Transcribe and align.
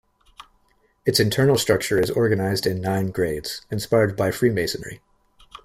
Its 1.05 1.19
internal 1.19 1.59
structure 1.59 1.99
is 1.99 2.09
organized 2.09 2.65
in 2.65 2.81
nine 2.81 3.11
grades, 3.11 3.61
inspired 3.69 4.17
by 4.17 4.31
Freemasonry. 4.31 4.99